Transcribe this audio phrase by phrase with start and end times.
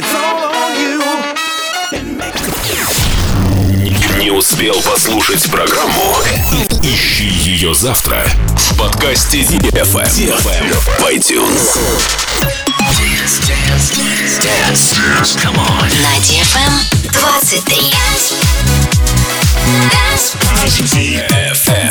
[0.00, 0.96] It's all on you.
[4.18, 6.16] Не успел послушать программу?
[6.82, 8.24] Ищи ее завтра
[8.56, 10.08] в подкасте DFM
[10.72, 11.76] в iTunes.
[16.00, 16.72] На DFM
[17.12, 17.94] 23.
[20.94, 21.90] DFM.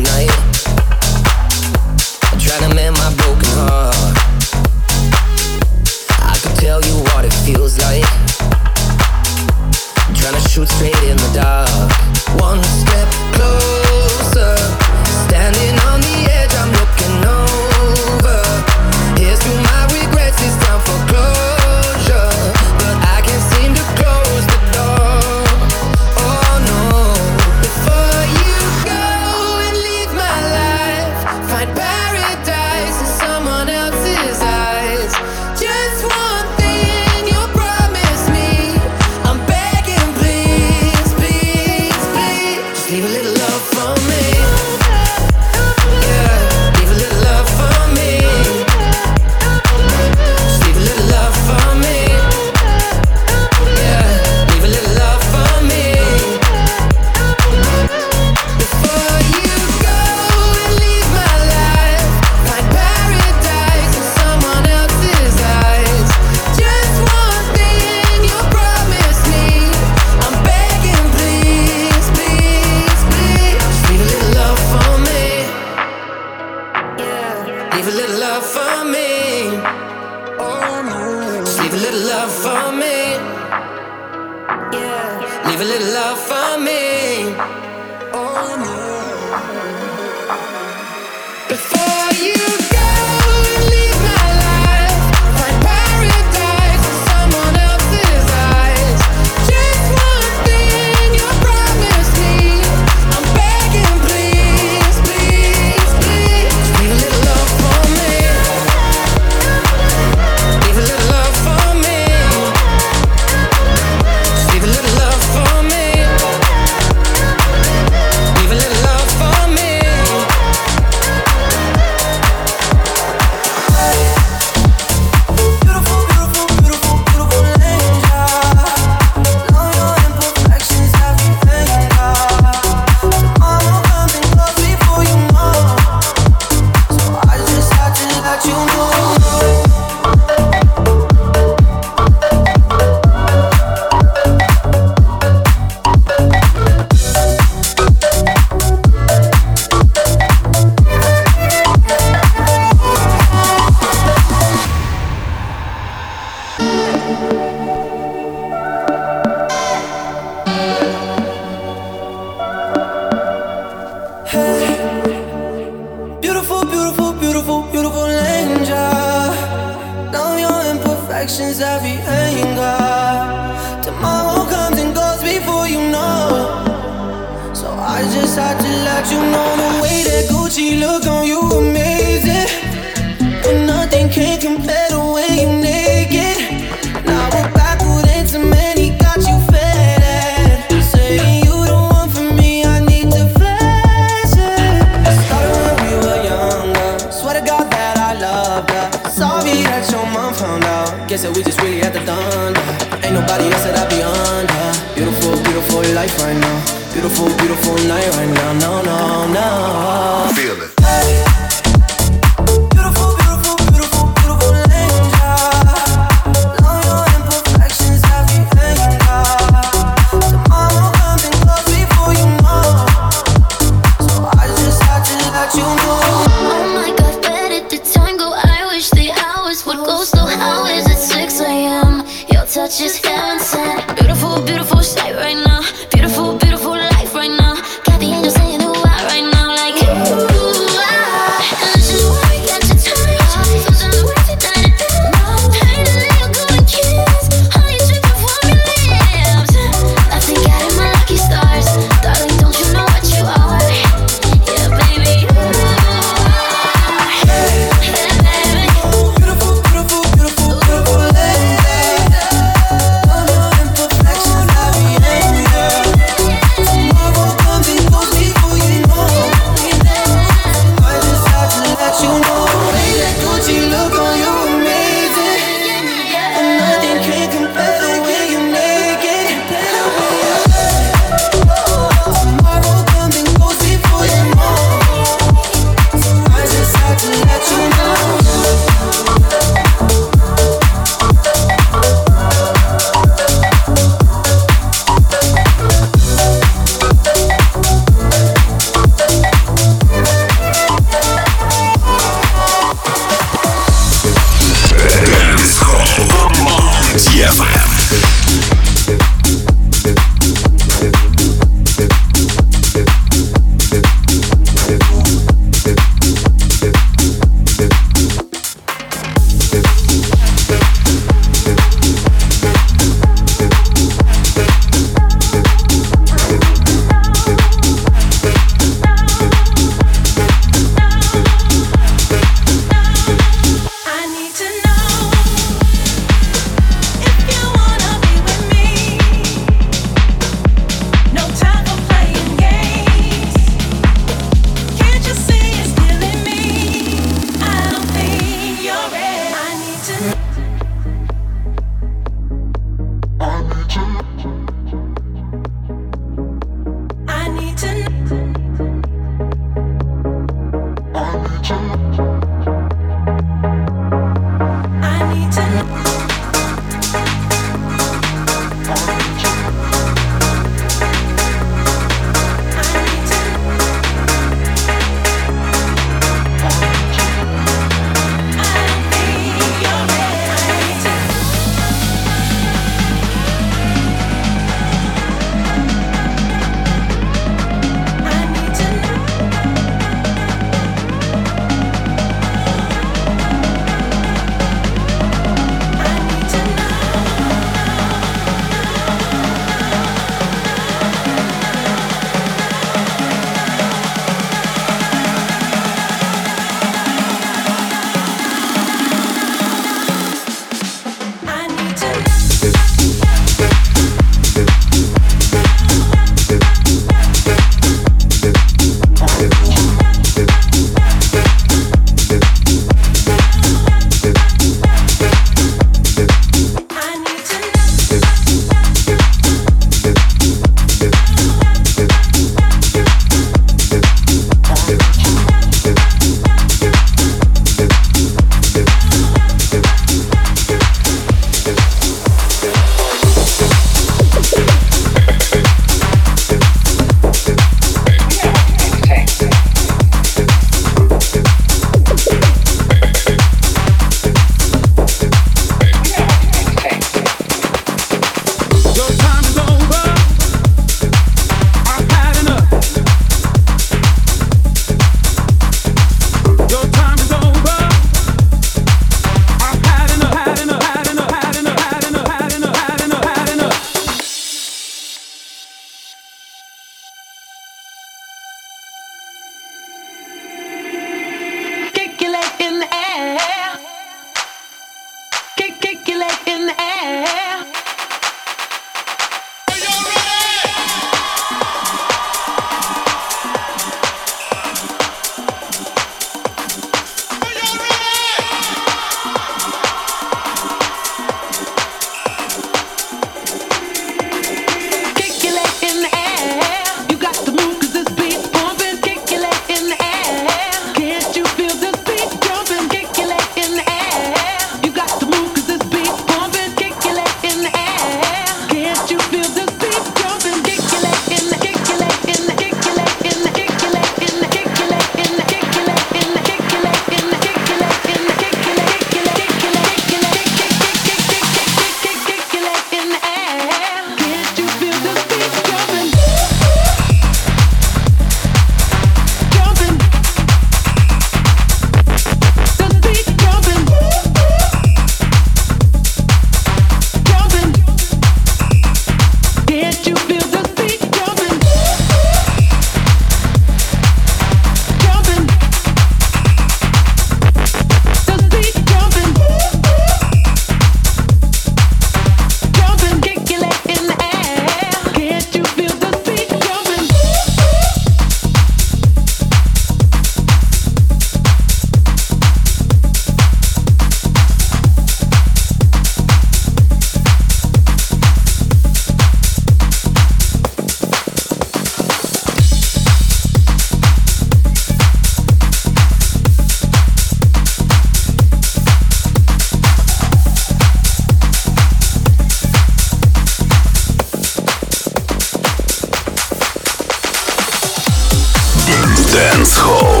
[599.20, 600.00] Dance Hall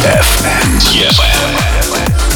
[0.00, 2.35] FM.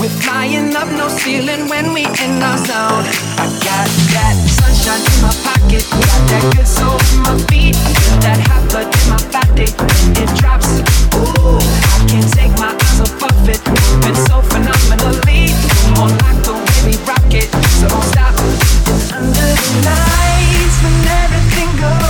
[0.00, 3.04] We're flying up no ceiling when we in our zone.
[3.36, 7.76] I got that sunshine in my pocket, got that good soul in my feet,
[8.24, 9.68] that hot blood in my body.
[10.16, 10.80] It drops,
[11.20, 13.60] ooh, I can't take my eyes off of it.
[14.00, 15.52] Been so phenomenally
[16.00, 18.32] on like the way we rock it, so don't stop.
[19.12, 22.09] Under the lights when everything goes.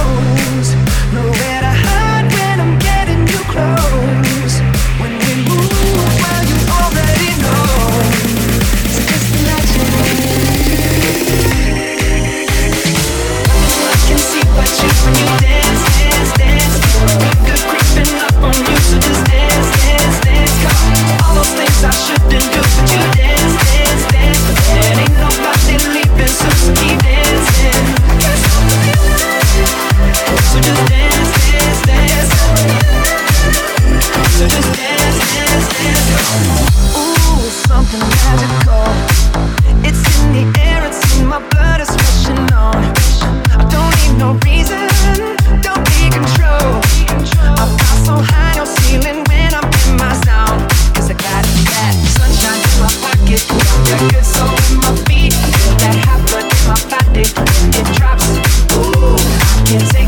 [59.70, 59.99] Can't